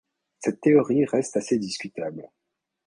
Cette 0.39 0.61
théorie 0.61 1.05
reste 1.05 1.37
assez 1.37 1.59
discutable. 1.59 2.31